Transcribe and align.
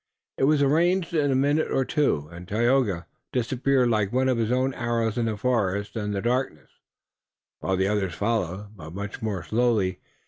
It 0.39 0.45
was 0.45 0.63
arranged 0.63 1.13
in 1.13 1.29
a 1.31 1.35
minute 1.35 1.69
or 1.69 1.85
two 1.85 2.27
and 2.31 2.47
Tayoga 2.47 3.05
disappeared 3.31 3.91
like 3.91 4.11
one 4.11 4.29
of 4.29 4.39
his 4.39 4.51
own 4.51 4.73
arrows 4.73 5.15
in 5.15 5.25
the 5.27 5.37
forest 5.37 5.95
and 5.95 6.11
the 6.11 6.21
darkness, 6.23 6.71
while 7.59 7.77
the 7.77 7.87
others 7.87 8.15
followed, 8.15 8.75
but 8.75 8.95
much 8.95 9.21
more 9.21 9.43
slowly. 9.43 9.99